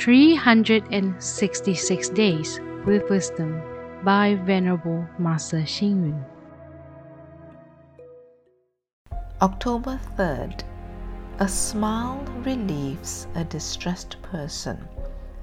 366 0.00 2.08
Days 2.08 2.58
with 2.86 3.08
Wisdom 3.10 3.60
by 4.02 4.34
Venerable 4.46 5.06
Master 5.18 5.58
Xing 5.58 6.06
Yun. 6.06 6.24
October 9.42 10.00
3rd. 10.16 10.62
A 11.40 11.46
smile 11.46 12.24
relieves 12.46 13.26
a 13.34 13.44
distressed 13.44 14.16
person. 14.22 14.78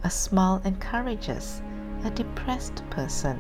A 0.04 0.10
smile 0.10 0.60
encourages 0.66 1.62
a 2.04 2.10
depressed 2.10 2.82
person. 2.90 3.40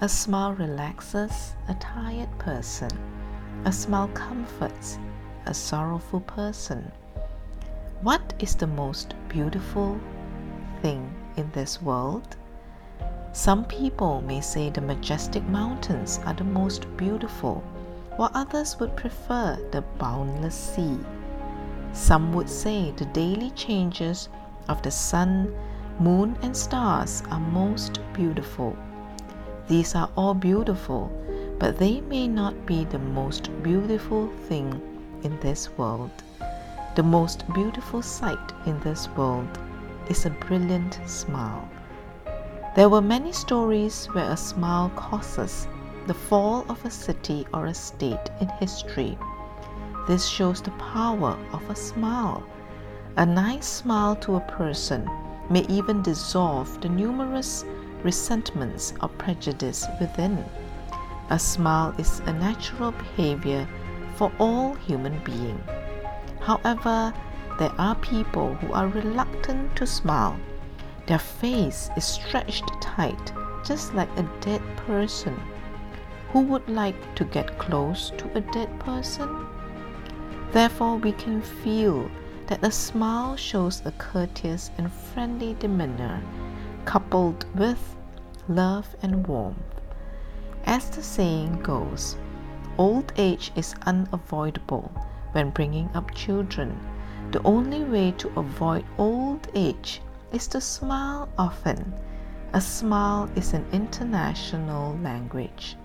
A 0.00 0.08
smile 0.08 0.54
relaxes 0.54 1.52
a 1.68 1.74
tired 1.74 2.30
person. 2.38 2.88
A 3.66 3.72
smile 3.72 4.08
comforts 4.14 4.98
a 5.44 5.52
sorrowful 5.52 6.20
person. 6.20 6.90
What 8.00 8.32
is 8.38 8.54
the 8.54 8.66
most 8.66 9.12
beautiful 9.28 10.00
in 10.84 11.50
this 11.52 11.80
world? 11.82 12.36
Some 13.32 13.64
people 13.64 14.20
may 14.22 14.40
say 14.40 14.70
the 14.70 14.80
majestic 14.80 15.42
mountains 15.44 16.20
are 16.24 16.34
the 16.34 16.44
most 16.44 16.86
beautiful, 16.96 17.62
while 18.16 18.30
others 18.34 18.78
would 18.80 18.96
prefer 18.96 19.58
the 19.70 19.82
boundless 19.98 20.54
sea. 20.54 20.98
Some 21.92 22.32
would 22.32 22.48
say 22.48 22.90
the 22.92 23.04
daily 23.06 23.50
changes 23.50 24.28
of 24.68 24.82
the 24.82 24.90
sun, 24.90 25.54
moon, 26.00 26.36
and 26.42 26.56
stars 26.56 27.22
are 27.30 27.40
most 27.40 28.00
beautiful. 28.12 28.76
These 29.68 29.94
are 29.94 30.10
all 30.16 30.34
beautiful, 30.34 31.10
but 31.58 31.78
they 31.78 32.00
may 32.00 32.26
not 32.26 32.66
be 32.66 32.84
the 32.84 32.98
most 32.98 33.50
beautiful 33.62 34.28
thing 34.48 34.80
in 35.22 35.38
this 35.40 35.70
world. 35.76 36.10
The 36.94 37.02
most 37.02 37.44
beautiful 37.52 38.02
sight 38.02 38.52
in 38.66 38.80
this 38.80 39.08
world 39.10 39.58
is 40.08 40.26
a 40.26 40.30
brilliant 40.30 41.00
smile. 41.06 41.68
There 42.76 42.88
were 42.88 43.00
many 43.00 43.32
stories 43.32 44.06
where 44.06 44.30
a 44.30 44.36
smile 44.36 44.90
causes 44.96 45.66
the 46.06 46.14
fall 46.14 46.64
of 46.68 46.84
a 46.84 46.90
city 46.90 47.46
or 47.52 47.66
a 47.66 47.74
state 47.74 48.30
in 48.40 48.48
history. 48.60 49.18
This 50.06 50.26
shows 50.26 50.62
the 50.62 50.70
power 50.72 51.36
of 51.52 51.68
a 51.68 51.76
smile. 51.76 52.42
A 53.16 53.26
nice 53.26 53.66
smile 53.66 54.16
to 54.16 54.36
a 54.36 54.40
person 54.40 55.08
may 55.50 55.66
even 55.68 56.02
dissolve 56.02 56.80
the 56.80 56.88
numerous 56.88 57.64
resentments 58.02 58.94
or 59.02 59.08
prejudice 59.08 59.86
within. 60.00 60.44
A 61.30 61.38
smile 61.38 61.94
is 61.98 62.20
a 62.20 62.32
natural 62.32 62.92
behavior 62.92 63.68
for 64.14 64.32
all 64.38 64.74
human 64.74 65.18
beings. 65.24 65.60
However, 66.40 67.12
there 67.58 67.72
are 67.78 67.96
people 67.96 68.54
who 68.54 68.72
are 68.72 68.86
reluctant 68.88 69.74
to 69.76 69.86
smile. 69.86 70.38
Their 71.06 71.18
face 71.18 71.90
is 71.96 72.04
stretched 72.04 72.70
tight, 72.80 73.32
just 73.64 73.94
like 73.94 74.10
a 74.16 74.30
dead 74.40 74.62
person. 74.86 75.38
Who 76.30 76.42
would 76.42 76.68
like 76.68 77.14
to 77.16 77.24
get 77.24 77.58
close 77.58 78.10
to 78.18 78.38
a 78.38 78.40
dead 78.40 78.78
person? 78.78 79.46
Therefore, 80.52 80.96
we 80.96 81.12
can 81.12 81.42
feel 81.42 82.08
that 82.46 82.64
a 82.64 82.70
smile 82.70 83.36
shows 83.36 83.82
a 83.84 83.92
courteous 83.92 84.70
and 84.78 84.92
friendly 84.92 85.54
demeanor, 85.54 86.22
coupled 86.84 87.44
with 87.58 87.96
love 88.48 88.94
and 89.02 89.26
warmth. 89.26 89.58
As 90.64 90.88
the 90.90 91.02
saying 91.02 91.60
goes, 91.62 92.16
old 92.78 93.12
age 93.16 93.50
is 93.56 93.74
unavoidable 93.86 94.92
when 95.32 95.50
bringing 95.50 95.90
up 95.94 96.14
children. 96.14 96.78
The 97.30 97.42
only 97.42 97.84
way 97.84 98.12
to 98.12 98.38
avoid 98.38 98.84
old 98.96 99.48
age 99.54 100.00
is 100.32 100.46
to 100.48 100.60
smile 100.60 101.28
often. 101.36 101.92
A 102.54 102.60
smile 102.60 103.28
is 103.36 103.52
an 103.52 103.66
international 103.72 104.96
language. 105.02 105.76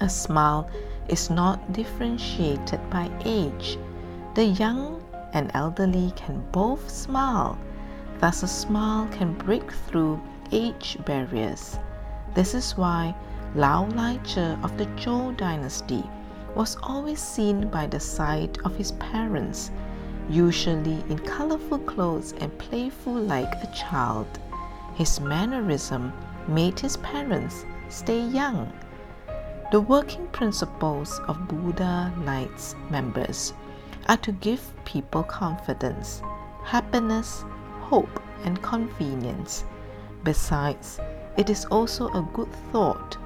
A 0.00 0.08
smile 0.08 0.70
is 1.08 1.28
not 1.28 1.72
differentiated 1.72 2.80
by 2.88 3.10
age. 3.26 3.78
The 4.34 4.46
young 4.46 5.02
and 5.34 5.50
elderly 5.52 6.12
can 6.16 6.42
both 6.50 6.88
smile. 6.88 7.58
Thus, 8.20 8.42
a 8.42 8.48
smile 8.48 9.06
can 9.08 9.34
break 9.34 9.70
through 9.70 10.18
age 10.50 10.96
barriers. 11.04 11.78
This 12.32 12.54
is 12.54 12.76
why 12.76 13.14
Lao 13.54 13.86
Lai 13.90 14.18
Che 14.24 14.56
of 14.62 14.76
the 14.78 14.86
Zhou 14.96 15.36
dynasty 15.36 16.02
was 16.54 16.78
always 16.82 17.20
seen 17.20 17.68
by 17.68 17.86
the 17.86 18.00
side 18.00 18.58
of 18.64 18.76
his 18.76 18.92
parents, 18.92 19.70
usually 20.28 21.04
in 21.08 21.18
colorful 21.18 21.78
clothes 21.78 22.32
and 22.40 22.56
playful 22.58 23.14
like 23.14 23.52
a 23.62 23.72
child. 23.74 24.26
His 24.94 25.20
mannerism 25.20 26.12
made 26.48 26.78
his 26.80 26.96
parents 26.98 27.64
stay 27.88 28.20
young. 28.20 28.72
The 29.72 29.80
working 29.80 30.26
principles 30.28 31.20
of 31.26 31.48
Buddha's 31.48 32.16
Light 32.24 32.74
members 32.90 33.54
are 34.08 34.16
to 34.18 34.32
give 34.32 34.60
people 34.84 35.22
confidence, 35.22 36.22
happiness, 36.64 37.44
hope, 37.80 38.22
and 38.44 38.62
convenience. 38.62 39.64
Besides, 40.22 41.00
it 41.36 41.50
is 41.50 41.64
also 41.66 42.08
a 42.08 42.28
good 42.32 42.52
thought 42.70 43.16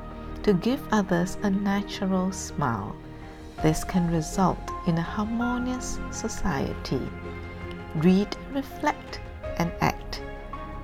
to 0.42 0.52
give 0.54 0.80
others 0.92 1.36
a 1.42 1.50
natural 1.50 2.32
smile. 2.32 2.96
This 3.62 3.82
can 3.82 4.10
result 4.10 4.58
in 4.86 4.98
a 4.98 5.02
harmonious 5.02 5.98
society. 6.10 7.00
Read, 7.96 8.36
reflect, 8.52 9.20
and 9.56 9.72
act. 9.80 10.22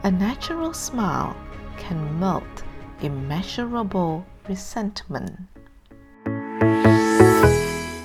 A 0.03 0.11
natural 0.11 0.73
smile 0.73 1.37
can 1.79 2.19
melt 2.19 2.65
immeasurable 3.01 4.27
resentment. 4.49 5.39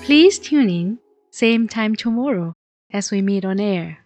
Please 0.04 0.40
tune 0.40 0.70
in, 0.70 1.00
same 1.32 1.68
time 1.68 1.96
tomorrow 1.96 2.54
as 2.92 3.12
we 3.12 3.22
meet 3.22 3.46
on 3.46 3.60
air. 3.60 4.00